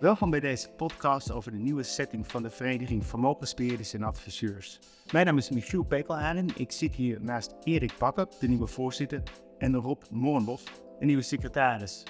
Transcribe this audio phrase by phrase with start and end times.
[0.00, 4.78] Welkom bij deze podcast over de nieuwe setting van de Vereniging Vermogensbeheerders en Adviseurs.
[5.12, 6.48] Mijn naam is Michiel Pekelhanen.
[6.56, 9.22] Ik zit hier naast Erik Bakker, de nieuwe voorzitter,
[9.58, 10.64] en Rob Moornbos,
[10.98, 12.04] de nieuwe secretaris.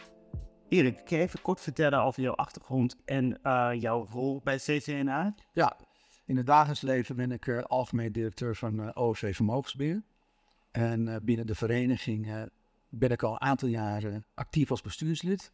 [0.69, 5.35] Erik, kun je even kort vertellen over jouw achtergrond en uh, jouw rol bij CCNA?
[5.53, 5.77] Ja,
[6.27, 10.03] in het dagelijks leven ben ik uh, algemeen directeur van uh, OSV Vermogensbeheer.
[10.71, 12.49] En binnen de vereniging
[12.89, 15.53] ben ik al een aantal jaren actief als bestuurslid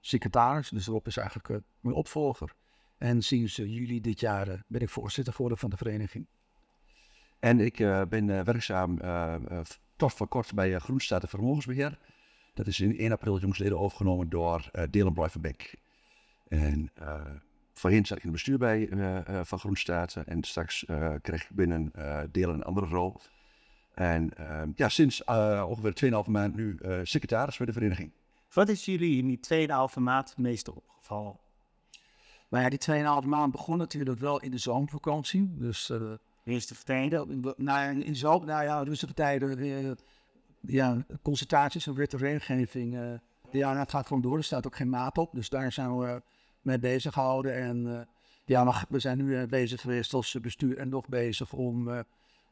[0.00, 0.68] secretaris.
[0.68, 2.54] Dus Rob is eigenlijk uh, mijn opvolger.
[2.98, 6.26] En sinds uh, juli dit jaar uh, ben ik voorzitter geworden van de vereniging.
[7.38, 7.76] En ik
[8.08, 8.98] ben werkzaam
[9.96, 11.98] tot voor kort bij Groenstaten Vermogensbeheer.
[12.54, 15.74] Dat is in 1 april jongsleden overgenomen door uh, Delen Blijvenbeck.
[16.48, 16.92] En
[17.72, 18.88] voorheen zat ik in het bestuur bij
[19.44, 20.26] van Groenstaten.
[20.26, 20.84] En straks
[21.22, 21.92] kreeg ik binnen
[22.32, 23.20] Delen een andere rol.
[23.94, 24.30] En
[24.74, 28.12] ja, sinds ongeveer 2,5 maand nu secretaris bij de vereniging.
[28.52, 31.36] Wat is jullie in die 2,5 maand het meeste opgevallen?
[32.48, 35.54] Nou ja, die 2,5 maand begon natuurlijk wel in de zomervakantie.
[35.56, 36.12] Dus uh,
[36.44, 37.40] eerste vertijden?
[37.56, 39.58] Nou, in de zomer, nou ja, rustige tijden.
[39.58, 39.90] Uh,
[40.60, 42.94] ja, consultaties en witte regelgeving.
[42.94, 43.12] Uh,
[43.50, 44.36] ja, het gaat gewoon door.
[44.36, 45.34] Er staat ook geen maat op.
[45.34, 46.22] Dus daar zijn we
[46.62, 47.54] mee bezig gehouden.
[47.54, 48.08] En
[48.44, 51.88] ja, we zijn nu bezig geweest als bestuur en nog bezig om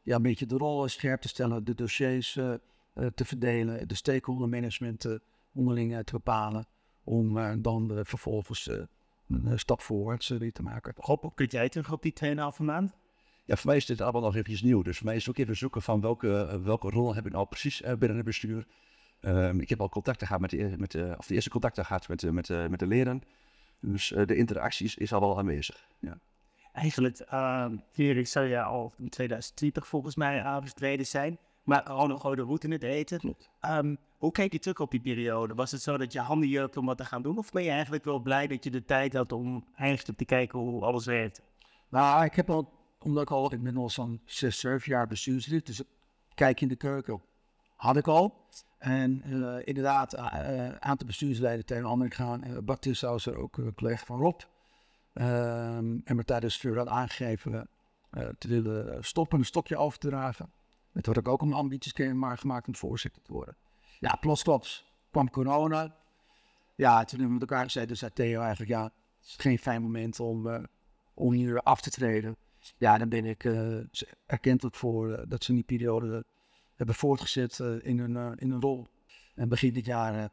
[0.02, 1.64] ja, een beetje de rollen scherp te stellen.
[1.64, 2.32] De dossiers
[3.14, 3.88] te verdelen.
[3.88, 5.06] De stakeholder management
[5.56, 6.66] onderling te bepalen.
[7.04, 8.82] Om uh, dan uh, vervolgens uh,
[9.28, 10.92] een stap voorwaarts weer te maken.
[10.96, 12.96] Rob, kun jij terug op die 2,5 maand?
[13.44, 14.82] Ja, voor mij is dit allemaal nog eventjes nieuw.
[14.82, 17.46] Dus voor mij is het ook even zoeken van welke, welke rol heb ik nou
[17.46, 18.66] precies binnen het bestuur.
[19.20, 22.08] Um, ik heb al contacten gehad met de, met de, of de eerste contacten gehad
[22.08, 23.22] met, met, met de leden.
[23.80, 25.88] Dus de interactie is, is al wel aanwezig.
[26.00, 26.18] Ja.
[26.76, 31.38] Eigenlijk, uh, Erik, zou je al in 2020 volgens mij aangetreden zijn.
[31.66, 33.18] Maar gewoon nog de route in het eten.
[33.18, 33.50] Klopt.
[33.60, 35.54] Um, hoe keek je terug op die periode?
[35.54, 37.38] Was het zo dat je handen jurkte om wat te gaan doen?
[37.38, 40.58] Of ben je eigenlijk wel blij dat je de tijd had om eigenlijk te kijken
[40.58, 41.42] hoe alles werkt?
[41.88, 45.82] Nou, ik heb al, omdat ik al, al zo'n 6, 7 jaar bestuurslid, dus
[46.34, 47.20] kijk in de keuken
[47.76, 48.46] had ik al.
[48.78, 52.44] En uh, inderdaad, een uh, aantal bestuursleden tegen anderen gaan.
[52.46, 54.40] Uh, Bart Tissaus er ook collega van Rob.
[55.14, 57.68] Um, en me tijdens vuur had aangegeven
[58.38, 60.50] te willen stoppen, een stokje over te dragen.
[60.96, 63.56] Het wordt ook om ambities maar gemaakt om voorzitter te worden.
[64.00, 65.96] Ja, plotsklaps kwam corona.
[66.74, 69.58] Ja, toen hebben we met elkaar gezegd, dus zei Theo eigenlijk, ja, het is geen
[69.58, 70.62] fijn moment om, uh,
[71.14, 72.36] om hier af te treden.
[72.78, 73.82] Ja, dan ben ik uh,
[74.26, 76.24] het voor dat ze in die periode
[76.74, 78.86] hebben voortgezet in, een, in een rol.
[79.34, 80.30] En begin dit jaar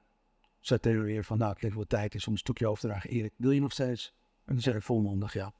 [0.60, 2.88] zei Theo weer van, nou, het ligt wel tijd is om een stukje over te
[2.88, 3.10] dragen.
[3.10, 4.14] Erik, wil je nog steeds?
[4.46, 5.54] En dan zeg ik volmondig ja.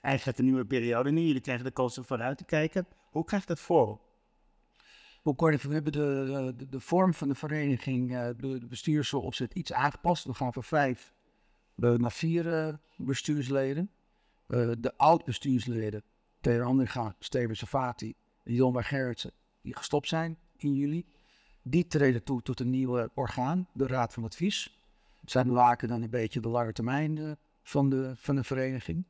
[0.00, 1.20] Eigenlijk een nieuwe periode nu.
[1.20, 2.86] Jullie krijgen de kans om vooruit te kijken.
[3.10, 4.00] Hoe krijgt dat voor?
[5.22, 10.24] We hebben de, de, vorm van de vereniging, uh, de, de bestuursopzet, iets aangepast.
[10.24, 11.14] We gaan van vijf
[11.74, 13.90] naar vier uh, bestuursleden.
[14.48, 16.02] Uh, de oud-bestuursleden,
[16.40, 18.14] Theo Andringa, Steven Savati
[18.44, 19.32] en Jon Gerritsen,
[19.62, 21.06] die gestopt zijn in juli.
[21.62, 24.78] Die treden toe tot een nieuw orgaan, de Raad van Advies.
[25.24, 29.04] Zij bewaken dan een beetje de lange termijn van, de, van de vereniging.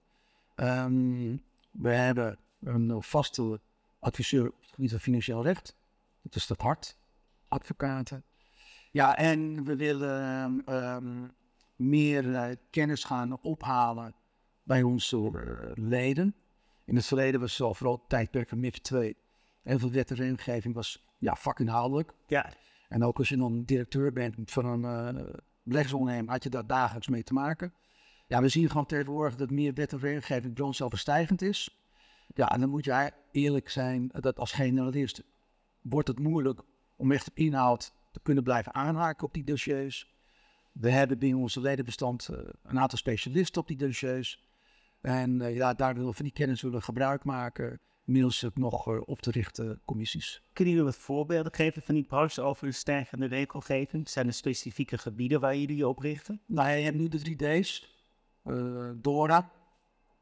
[0.56, 3.60] Um, we hebben een vaste
[3.98, 5.78] adviseur op het gebied van financieel recht.
[6.22, 6.96] Dat is dat hart.
[7.48, 8.24] Advocaten.
[8.90, 11.30] Ja, en we willen um,
[11.76, 14.14] meer uh, kennis gaan ophalen
[14.62, 16.34] bij onze uh, leden.
[16.84, 19.16] In het verleden was het vooral het tijdperk van MIF 2.
[19.62, 22.12] Heel veel wet en regelgeving was ja, vakinhoudelijk.
[22.26, 22.52] Ja.
[22.88, 25.14] En ook als je dan directeur bent van een
[25.64, 27.74] uh, had je daar dagelijks mee te maken.
[28.26, 31.80] Ja, we zien gewoon tegenwoordig dat meer wet en regelgeving zelfverstijgend is.
[32.34, 35.22] Ja, en dan moet je eerlijk zijn dat als generalist
[35.82, 36.60] wordt het moeilijk
[36.96, 40.14] om echt op inhoud te kunnen blijven aanhaken op die dossiers.
[40.72, 44.48] We hebben binnen onze ledenbestand uh, een aantal specialisten op die dossiers.
[45.00, 49.00] En uh, ja, daar willen we van die kennis willen gebruik maken, middels nog uh,
[49.04, 50.42] op te richten commissies.
[50.52, 54.08] Kunnen jullie wat voorbeelden geven van die branche over een stijgende regelgeving?
[54.08, 56.40] Zijn er specifieke gebieden waar jullie je op richten?
[56.46, 57.98] Nou, je hebt nu de 3D's,
[58.96, 59.50] DORA,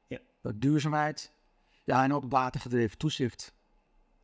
[0.06, 0.19] ja.
[0.55, 1.33] duurzaamheid,
[1.85, 3.58] ja, en ook watergedreven toezicht.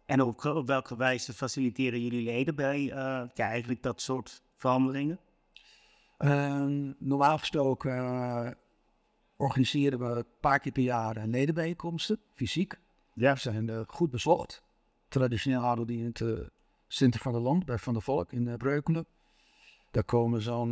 [0.06, 2.92] En op, welke wijze faciliteren jullie leden bij uh,
[3.34, 5.18] ja, eigenlijk dat soort veranderingen?
[6.18, 8.50] Uh, normaal gesproken uh,
[9.36, 12.78] organiseren we een paar keer per jaar ledenbijeenkomsten, fysiek.
[13.14, 13.36] Ja.
[13.36, 14.62] Zijn uh, goed bezocht.
[15.08, 16.50] Traditioneel houden die in het
[16.86, 19.06] Centrum van de Land, bij Van der Volk in Breukelen.
[19.90, 20.70] Daar komen zo'n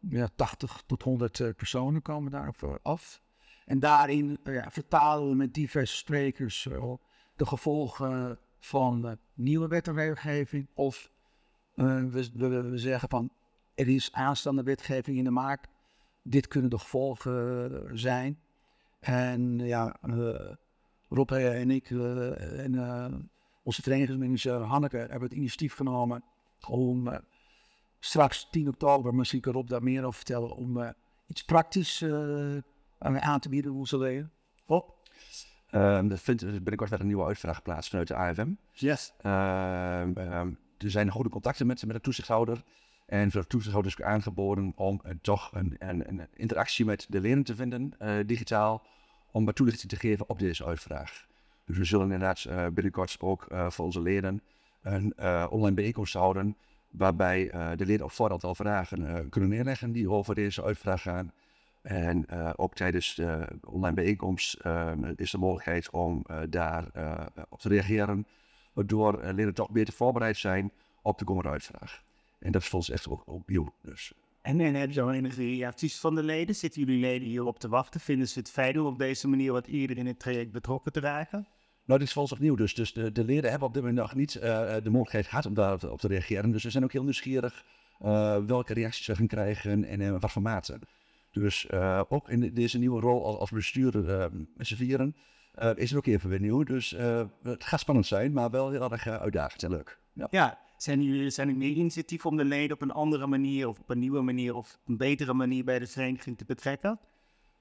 [0.00, 3.20] ja, 80 tot 100 personen komen daar af.
[3.64, 6.68] En daarin ja, vertalen we met diverse sprekers
[7.36, 10.68] de gevolgen van nieuwe wet en regelgeving.
[10.74, 11.10] Of
[11.74, 12.30] uh, we,
[12.70, 13.30] we, zeggen van
[13.74, 15.64] er is aanstaande wetgeving in de maak.
[16.22, 18.38] dit kunnen de gevolgen zijn.
[19.00, 20.52] En ja, uh,
[21.08, 23.30] Rob en ik en
[23.62, 26.24] onze trainingsmanager Hanneke hebben het initiatief genomen
[26.68, 27.20] om
[27.98, 30.94] straks 10 oktober, misschien kan Rob daar meer over vertellen, om
[31.26, 32.04] iets praktisch
[32.98, 34.32] aan te bieden aan onze leden.
[34.66, 34.88] Rob?
[35.70, 38.48] Um, er vindt binnenkort weer een nieuwe uitvraag plaats vanuit de AFM.
[38.72, 39.12] Yes.
[39.22, 42.62] Um, um, er zijn goede contacten met, met de toezichthouder.
[43.06, 47.20] En voor de toezichthouder is aangeboden om uh, toch een, een, een, interactie met de
[47.20, 48.82] leden te vinden, uh, digitaal,
[49.30, 51.26] om wat toelichting te geven op deze uitvraag.
[51.66, 54.42] Dus we zullen inderdaad uh, binnenkort ook voor onze leden
[54.82, 55.18] een
[55.50, 56.56] online bijeenkomst houden,
[56.90, 61.32] waarbij de leden op voorhand al vragen kunnen neerleggen die over deze uitvraag gaan.
[61.86, 66.84] En uh, ook tijdens de online bijeenkomst uh, is de mogelijkheid om uh, daar
[67.48, 68.26] op te reageren,
[68.72, 70.72] waardoor leden toch beter voorbereid zijn
[71.02, 72.02] op de komende uitvraag.
[72.38, 73.74] En dat is voor ons echt ook, ook nieuw.
[73.82, 74.12] Dus.
[74.42, 76.54] En, en heb je al enige reacties van de leden?
[76.54, 78.00] Zitten jullie leden hierop te wachten?
[78.00, 81.00] Vinden ze het fijn om op deze manier wat eerder in het traject betrokken te
[81.00, 81.46] raken?
[81.84, 82.54] Nou, dit is voor ons opnieuw.
[82.54, 85.54] Dus, dus de, de leden hebben op dit moment nog niet de mogelijkheid gehad om
[85.54, 86.50] daarop op te reageren.
[86.50, 87.64] Dus we zijn ook heel nieuwsgierig
[88.46, 90.78] welke reacties we gaan krijgen en in wat voor mate.
[91.40, 94.24] Dus uh, ook in deze nieuwe rol als, als bestuurder uh,
[94.56, 95.16] met z'n vieren
[95.58, 96.62] uh, is het ook even weer nieuw.
[96.62, 96.90] Dus
[97.42, 99.98] het gaat spannend zijn, maar wel heel erg uitdagend en leuk.
[100.12, 100.26] Ja.
[100.30, 103.78] ja, zijn, jullie, zijn er meer initiatieven om de leden op een andere manier of
[103.78, 106.98] op een nieuwe manier of een betere manier bij de vereniging te betrekken?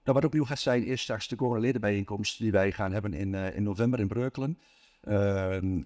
[0.04, 3.14] Nou, wat ook nieuw gaat zijn is straks de komende ledenbijeenkomst die wij gaan hebben
[3.14, 4.60] in, in november in Breukelen.
[5.08, 5.86] Um,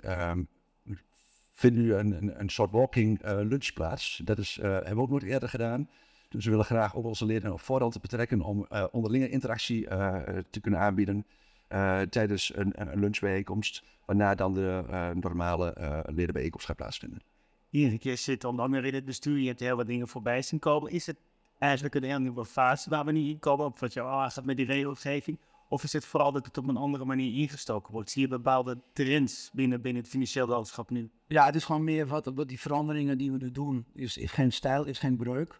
[1.52, 4.22] vinden nu een, een, een soort walking lunch plaats.
[4.24, 5.90] Dat is, hebben we ook nooit eerder gedaan.
[6.30, 9.90] Dus we willen graag ook onze leden op voorhand te betrekken om uh, onderlinge interactie
[9.90, 10.18] uh,
[10.50, 11.26] te kunnen aanbieden
[11.70, 14.84] uh, tijdens een, een, lunchbijeenkomst, waarna dan de
[15.14, 17.22] normale ledenbijeenkomst gaat plaatsvinden.
[17.70, 20.60] Iedere keer zit dan langer in het bestuur, je hebt heel wat dingen voorbij zien
[20.60, 20.92] komen.
[20.92, 21.18] Is het
[21.60, 24.46] eigenlijk een heel nieuwe fase waar we nu in komen, op wat je al gaat
[24.46, 25.38] met die regelgeving?
[25.70, 28.10] Of is het vooral dat het op een andere manier ingestoken wordt?
[28.10, 31.10] Zie je bepaalde trends binnen, binnen het financieel landschap nu?
[31.28, 33.86] Ja, het is gewoon meer wat, wat die veranderingen die we nu doen.
[33.94, 35.60] Is, is geen stijl, is geen breuk.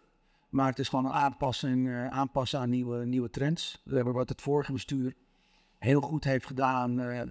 [0.50, 3.82] Maar het is gewoon een aanpassing, uh, aanpassen aan nieuwe, nieuwe trends.
[3.84, 5.14] Wat het vorige bestuur
[5.78, 7.22] heel goed heeft gedaan, uh,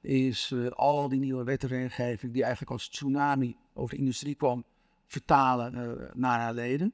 [0.00, 4.64] is uh, al die nieuwe wetgeving die eigenlijk als tsunami over de industrie kwam,
[5.06, 6.92] vertalen naar haar leden.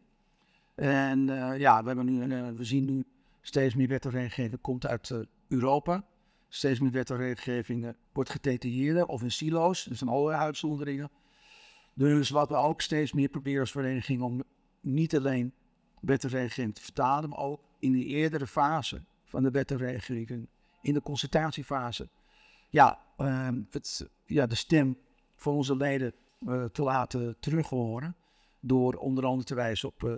[0.74, 1.26] En
[1.58, 3.04] ja, we, hebben nu, we zien nu
[3.40, 5.14] steeds meer wetgeving komt uit
[5.48, 6.04] Europa.
[6.48, 9.86] Steeds meer wetgeving wordt gedetailleerder of in silo's.
[9.86, 11.10] Er zijn allerlei uitzonderingen.
[11.94, 14.42] Dus wat we ook steeds meer proberen als vereniging om
[14.80, 15.52] niet alleen
[16.02, 20.48] wettenregeling te vertalen, maar ook in de eerdere fase van de wettenregeling,
[20.82, 22.08] in de consultatiefase,
[22.70, 24.98] ja, uh, het, ja, de stem
[25.36, 28.16] van onze leden uh, te laten terughoren.
[28.60, 30.14] Door onder andere te wijzen op uh,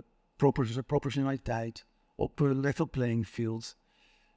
[0.85, 1.85] proportionaliteit,
[2.15, 3.77] op uh, level playing field.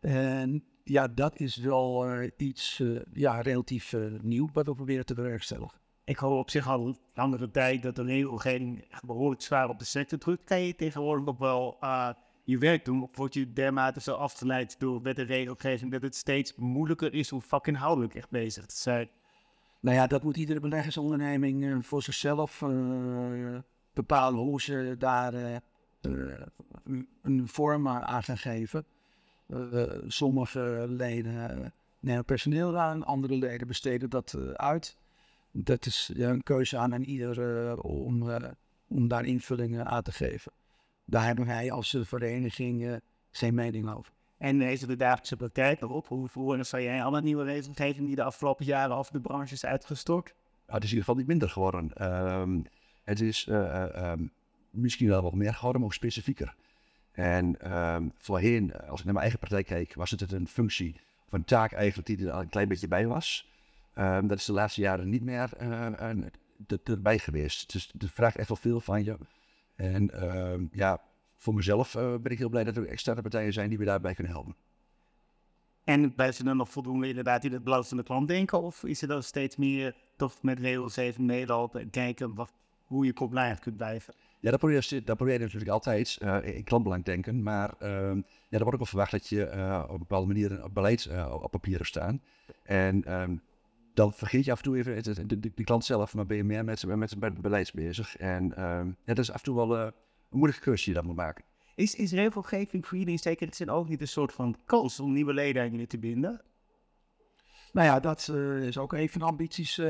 [0.00, 2.06] En ja, dat is wel
[2.36, 7.50] iets ja, relatief nieuw wat we proberen te bewerkstelligen ik hoor op zich al langere
[7.50, 10.44] tijd dat de regelgeving behoorlijk zwaar op de sector drukt.
[10.44, 12.08] Kan je tegenwoordig nog wel uh,
[12.44, 13.02] je werk doen?
[13.02, 17.32] Of word je dermate zo afgeleid door wet en regelgeving dat het steeds moeilijker is
[17.32, 19.08] om vakinhoudelijk echt bezig te zijn?
[19.80, 23.58] Nou ja, dat moet iedere beleggersonderneming uh, voor zichzelf uh,
[23.92, 25.60] bepalen hoe ze daar
[27.22, 28.84] een vorm aan gaan geven.
[30.06, 34.96] sommige leden nemen personeel aan, andere leden besteden dat uit
[35.64, 38.36] dat is een keuze aan en ieder uh, om, uh,
[38.88, 40.52] om daar invullingen aan te geven.
[41.04, 42.96] Daar hebben wij als vereniging uh,
[43.30, 44.12] geen mening over.
[44.36, 48.22] En deze de dagelijkse praktijk erop, hoe voeren zou jij alle nieuwe regelgeving die de
[48.22, 50.34] afgelopen jaren over de branche is uitgestort?
[50.66, 52.12] Ja, het is in ieder geval niet minder geworden.
[52.40, 52.66] Um,
[53.04, 54.30] het is um,
[54.70, 56.54] misschien wel wat meer geworden, maar ook specifieker.
[57.12, 61.32] En um, voorheen, als ik naar mijn eigen praktijk kijk, was het een functie of
[61.32, 63.48] een taak eigenlijk die er al een klein beetje bij was.
[63.98, 66.24] Um, dat is de laatste jaren niet meer uh,
[66.84, 67.72] erbij geweest.
[67.72, 69.16] Dus het vraagt echt wel veel van je.
[69.74, 71.00] En uh, ja,
[71.36, 74.14] voor mezelf uh, ben ik heel blij dat er externe partijen zijn die we daarbij
[74.14, 74.56] kunnen helpen.
[75.84, 78.62] En blijven ze dan nog voldoende inderdaad in het belang van de klant denken?
[78.62, 82.52] Of is er dan steeds meer toch met regels even meelopen en kijken wat,
[82.84, 84.14] hoe je compliant kunt blijven?
[84.40, 87.42] Ja, dat probeer, je, dat probeer je natuurlijk altijd uh, in klantbelang denken.
[87.42, 87.88] Maar uh,
[88.48, 91.08] ja, er wordt ook wel verwacht dat je uh, op een bepaalde manier een beleid
[91.30, 92.22] op papier hebt staan.
[92.62, 93.42] En um,
[93.98, 96.44] dan vergeet je af en toe even de, de, de, klant zelf, maar ben je
[96.44, 98.16] meer met, met, met beleids bezig.
[98.16, 98.56] En uh,
[99.04, 99.92] ja, dat is af en toe wel uh, een
[100.30, 101.44] moeilijke keuze die je dat moet maken.
[101.74, 105.12] Is, is regelgeving voor jullie in zekere zin ook niet een soort van kans om
[105.12, 106.42] nieuwe leden aan jullie te binden?
[107.72, 109.80] Nou ja, dat uh, is ook een van de ambities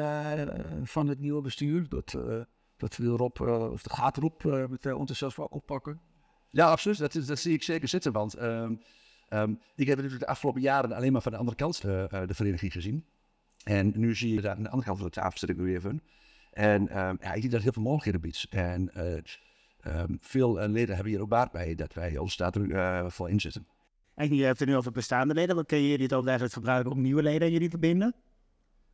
[0.83, 1.89] van het nieuwe bestuur.
[1.89, 2.19] Dat,
[2.77, 6.01] dat wil Rob, of dat gaat Rob met enthousiasme ook oppakken.
[6.51, 6.99] Ja, absoluut.
[6.99, 8.13] Dat, is, dat zie ik zeker zitten.
[8.13, 8.75] Want ehm,
[9.29, 12.35] ehm, ik heb natuurlijk de afgelopen jaren alleen maar van de andere kant uh, de
[12.35, 13.07] vereniging gezien.
[13.69, 15.81] En nu zie je daar aan de andere kant van de tafel zit ik weer
[15.81, 16.01] van.
[16.53, 18.47] En um, ja, ik denk dat heel veel mogelijkheden biedt.
[18.51, 18.91] En
[19.87, 23.67] uh, veel leden hebben hier ook baat bij dat wij ons daar uh, voor inzetten.
[24.15, 25.55] En je hebt het nu over bestaande leden.
[25.55, 28.15] Dan kun je dit ook eigenlijk gebruiken om nieuwe leden jullie te verbinden?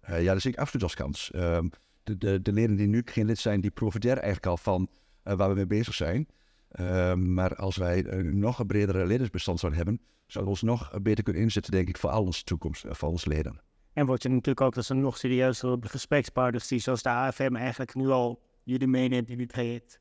[0.07, 1.31] ja, dat zie ik absoluut als kans.
[1.33, 4.88] de, de, de leden die nu geen lid zijn, die profiteren eigenlijk al van
[5.23, 6.28] waar we mee bezig zijn.
[6.69, 11.02] Ehm, maar als wij een nog een bredere ledersbestand zouden hebben, zouden we ons nog
[11.02, 13.61] beter kunnen inzetten, denk ik, voor al onze toekomst, voor onze leden.
[13.95, 17.95] En wordt je natuurlijk ook als een nog serieuzer gesprekspartners die zoals de AFM eigenlijk
[17.95, 20.01] nu al jullie meeneemt in dit traject?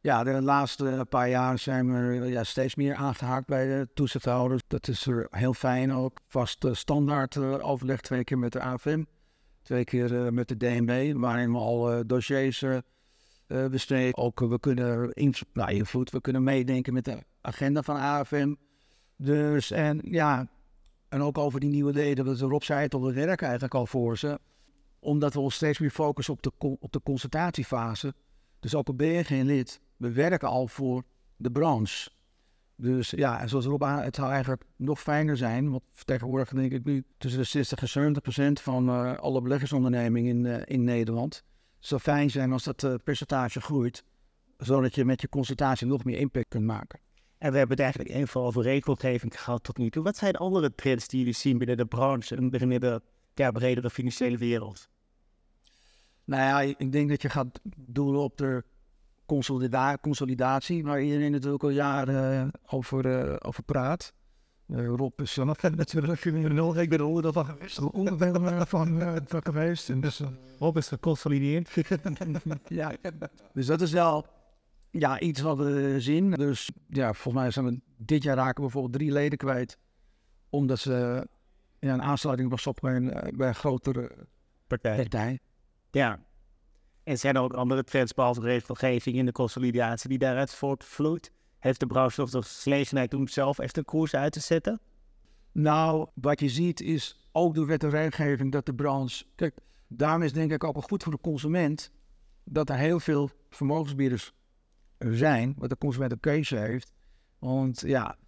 [0.00, 4.62] Ja, de laatste paar jaar zijn we ja, steeds meer aangehaakt bij de toezichthouders.
[4.66, 6.20] Dat is er heel fijn ook.
[6.28, 9.04] Vast standaard uh, overleg twee keer met de AFM,
[9.62, 12.64] twee keer met de DNB, waarin we al dossiers
[13.46, 14.16] besteden.
[14.16, 15.12] Ook we kunnen
[15.52, 18.54] nou, invloed, we kunnen meedenken met de agenda van AFM.
[19.16, 20.48] Dus en ja,
[21.08, 23.86] en ook over die nieuwe leden, dat Rob zei het al, we werken eigenlijk al
[23.86, 24.38] voor ze.
[24.98, 28.14] Omdat we ons steeds meer focussen op de, op de consultatiefase.
[28.60, 31.02] Dus ook al ben je geen lid, we werken al voor
[31.36, 32.10] de branche.
[32.76, 36.72] Dus ja, en zoals Rob aan, het zou eigenlijk nog fijner zijn, want tegenwoordig denk
[36.72, 40.84] ik nu tussen de 60 en 70 procent van uh, alle beleggersondernemingen in, uh, in
[40.84, 41.34] Nederland.
[41.76, 44.04] Het zou fijn zijn als dat uh, percentage groeit,
[44.58, 47.00] zodat je met je consultatie nog meer impact kunt maken.
[47.38, 50.02] En we hebben het eigenlijk even vooral over regelgeving gehad tot nu toe.
[50.02, 53.02] Wat zijn andere trends die jullie zien binnen de branche en binnen de
[53.34, 54.88] ja, bredere financiële wereld?
[56.24, 58.64] Nou ja, ik denk dat je gaat doelen op de
[59.26, 64.12] consolida consolidatie, waar iedereen natuurlijk al jaren over, uh, over praat.
[64.68, 66.76] Uh, Rob is zelf natuurlijk nul.
[66.76, 67.78] Ik ben er onderdeel van geweest.
[67.78, 69.90] Onderdeel van, uh, van geweest.
[69.90, 70.20] En dus,
[70.58, 71.70] Rob is geconsolideerd.
[72.68, 72.92] ja,
[73.52, 74.26] dus dat is wel
[74.98, 76.30] ja, iets wat we zien.
[76.30, 79.78] Dus ja, volgens mij zijn we dit jaar raken we bijvoorbeeld drie leden kwijt.
[80.50, 81.26] Omdat ze
[81.78, 84.10] ja, een aansluiting was op bij een, bij een grotere
[84.66, 84.96] partij.
[84.96, 85.40] partij.
[85.90, 86.24] Ja.
[87.04, 91.32] En zijn er ook andere trends behalve regelgeving in de consolidatie die daaruit voortvloeit?
[91.58, 94.80] Heeft de branche nog de gelegenheid om zelf echt een koers uit te zetten?
[95.52, 99.24] Nou, wat je ziet is ook door wet en regelgeving dat de branche...
[99.34, 101.90] Kijk, daarom is denk ik ook wel goed voor de consument
[102.44, 104.32] dat er heel veel vermogensbieders
[104.98, 106.92] zijn, wat de consument een keuze heeft.
[107.38, 108.18] Want ja,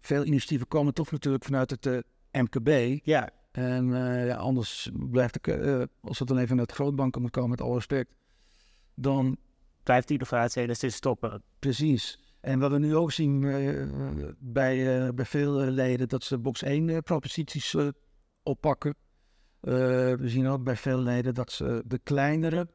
[0.00, 1.98] veel initiatieven komen toch natuurlijk vanuit het uh,
[2.32, 2.98] MKB.
[3.04, 3.30] Ja.
[3.52, 7.50] En uh, ja, anders blijft ik, uh, als het dan even uit grootbanken moet komen,
[7.50, 8.14] met alle respect,
[8.94, 9.36] dan
[9.82, 11.42] blijft die innovatie dus stoppen.
[11.58, 12.20] Precies.
[12.40, 13.40] En wat we nu ook zien
[14.38, 17.76] bij, bij veel leden, dat ze box 1 proposities
[18.42, 18.94] oppakken.
[19.60, 22.68] we zien ook bij veel leden dat ze de kleinere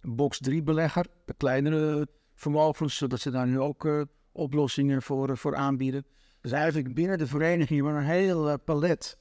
[0.00, 4.02] box 3 belegger, de kleinere vermogens, zodat ze daar nu ook uh,
[4.32, 6.06] oplossingen voor, uh, voor aanbieden.
[6.40, 9.18] Dus eigenlijk binnen de vereniging hebben we een heel uh, palet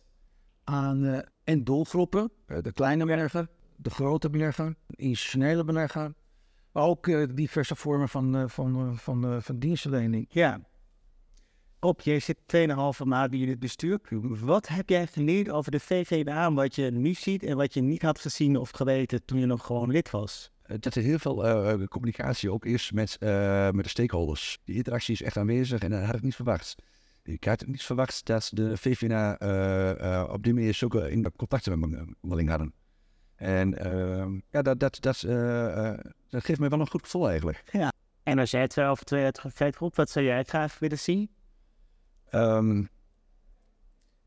[0.63, 2.31] aan en doelgroepen.
[2.61, 6.13] de kleine belegger, de grote belegger, de institutionele belegger.
[6.71, 10.25] Maar ook diverse vormen van, van, van, van dienstverlening.
[10.29, 10.59] Ja.
[11.79, 13.99] Rob, jij zit 2,5 maand in het bestuur.
[14.39, 18.01] Wat heb jij geleerd over de VVDA, wat je nu ziet en wat je niet
[18.01, 20.51] had gezien of geweten toen je nog gewoon lid was?
[20.67, 24.57] Dat er heel veel uh, communicatie ook is met, uh, met de stakeholders.
[24.63, 26.75] Die interactie is echt aanwezig en dat had ik niet verwacht.
[27.23, 31.89] Ik had niet verwacht dat de VVNA uh, op die manier zulke in contacten met
[31.89, 32.73] me onderling hadden.
[33.35, 35.21] En ehm, ja, dat, dat, dat,
[36.29, 37.63] dat geeft me wel een goed gevoel eigenlijk.
[37.71, 37.91] Ja.
[38.23, 41.29] En als jij het over twee jaar terugkijkt, wat zou jij graag willen zien?
[42.31, 42.89] Um,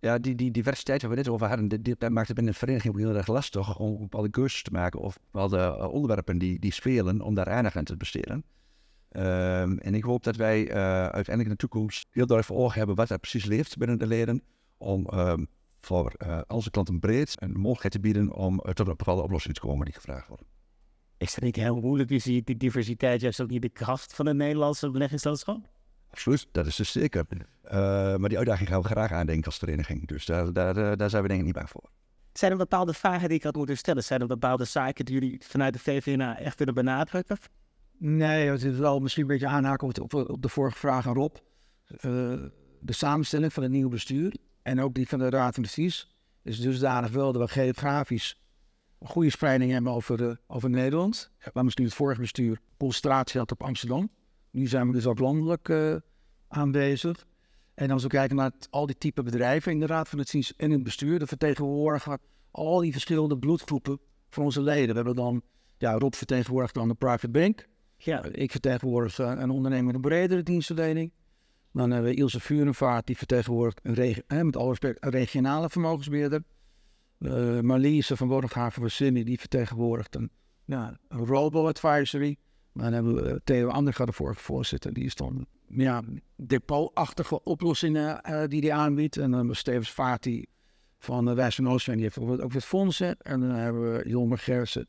[0.00, 2.94] ja, die, die diversiteit waar we net over hadden, dat maakt het binnen een vereniging
[2.94, 6.72] ook heel erg lastig om bepaalde keuzes te maken of bepaalde uh, onderwerpen die, die
[6.72, 8.44] spelen, om daar aandacht aan te besteden.
[9.12, 12.78] Um, en ik hoop dat wij uh, uiteindelijk in de toekomst heel duidelijk voor ogen
[12.78, 14.42] hebben wat er precies leeft binnen de leden,
[14.76, 15.46] om um,
[15.80, 19.60] voor uh, onze klanten breed een mogelijkheid te bieden om tot een bepaalde oplossing te
[19.60, 20.46] komen die gevraagd worden.
[21.16, 22.10] Is dat niet heel moeilijk?
[22.10, 25.77] Is die, die diversiteit juist ook niet de kracht van de Nederlandse beleggingslandschap?
[26.10, 27.26] Absoluut, dat is dus zeker.
[27.30, 27.70] Uh,
[28.16, 30.06] maar die uitdaging gaan we graag aandenken als vereniging.
[30.06, 31.90] Dus daar, daar, uh, daar zijn we denk ik niet bang voor.
[32.32, 34.04] Zijn er bepaalde vragen die ik had moeten stellen?
[34.04, 37.38] Zijn er bepaalde zaken die jullie vanuit de VVNA echt willen benadrukken?
[37.98, 41.14] Nee, het is wel misschien een beetje aanhaken op, op, op de vorige vraag aan
[41.14, 41.36] Rob.
[41.90, 42.00] Uh,
[42.80, 46.60] de samenstelling van het nieuwe bestuur en ook die van de Raad van Advies is
[46.60, 48.40] dusdanig wel dat we geografisch
[48.98, 51.30] een goede spreiding hebben over, over Nederland.
[51.52, 54.10] Waar misschien het vorige bestuur concentratie had op Amsterdam.
[54.58, 55.96] Nu zijn we dus ook landelijk uh,
[56.48, 57.26] aanwezig.
[57.74, 60.56] En als we kijken naar het, al die type bedrijven in de Raad van Advies
[60.56, 62.18] en in het bestuur, dan vertegenwoordigen
[62.50, 64.88] al die verschillende bloedgroepen van onze leden.
[64.88, 65.42] We hebben dan,
[65.76, 67.66] ja, Rob vertegenwoordigt dan de private bank.
[67.96, 68.24] Ja.
[68.24, 71.12] Ik vertegenwoordig uh, een ondernemer met een bredere dienstverlening.
[71.72, 76.42] Dan hebben we Ilse Vurenvaart, die vertegenwoordigt een met alle respect een regionale vermogensbeheerder.
[77.18, 80.30] Uh, Marliese van Borghaven Versini, die vertegenwoordigt een,
[80.64, 82.36] ja, een robo-advisory.
[82.78, 86.02] Dan hebben we eh, Theo Anderga, de vorige voorzitter, die is dan ja,
[86.36, 89.16] depotachtige oplossingen uh, die hij aanbiedt.
[89.16, 90.28] En dan hebben we Stevens Vaart,
[90.98, 93.16] van de Wijs van Oostveen, die heeft ook weer fondsen.
[93.18, 94.88] En dan hebben we Jonmer Gersen,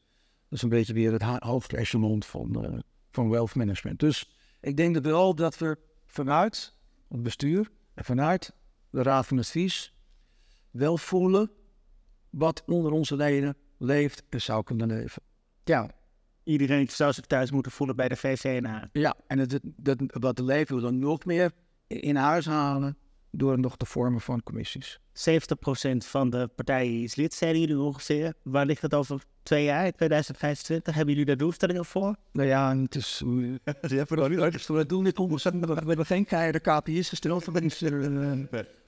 [0.49, 2.79] dat is een beetje weer het hoofdechelon van, uh,
[3.11, 3.99] van wealth management.
[3.99, 4.29] Dus
[4.61, 6.75] ik denk dat wel dat we vanuit
[7.07, 8.53] het bestuur en vanuit
[8.89, 9.93] de Raad van Advies
[10.71, 11.51] wel voelen
[12.29, 15.21] wat onder onze leden leeft en zou kunnen leven.
[15.63, 15.89] Ja,
[16.43, 18.89] iedereen zou zich thuis moeten voelen bij de VCNA.
[18.91, 21.51] Ja, en het, dat, wat de leven wil dan nog meer
[21.87, 22.97] in huis halen
[23.31, 24.99] door nog te vormen van commissies.
[24.99, 25.01] 70%
[25.97, 28.33] van de partijen is lid, zeiden jullie ongeveer.
[28.43, 30.95] Waar ligt het over twee jaar, in 2025?
[30.95, 32.15] Hebben jullie daar doelstellingen voor?
[32.31, 33.21] Nou ja, het is...
[33.23, 34.67] Die hebben nog niet.
[34.67, 37.45] We doen dit onderzoek, we hebben geen geheime KPI's gesteld.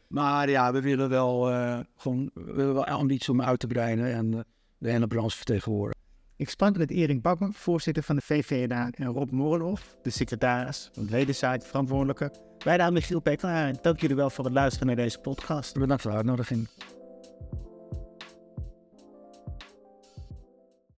[0.08, 4.13] Maar ja, we willen wel uh, gewoon, we willen wel ambitie om uit te breiden
[4.13, 4.39] en uh,
[4.77, 6.00] de hele branche vertegenwoordigen.
[6.41, 11.05] Ik sprak met Erik Bakker, voorzitter van de VVDA, en Rob Morenhoff, de secretaris van
[11.05, 12.31] de wederzijde verantwoordelijke.
[12.63, 13.74] Wij daar Michiel Peklaar.
[13.81, 15.74] Dank jullie wel voor het luisteren naar deze podcast.
[15.74, 16.67] Bedankt voor de uitnodiging.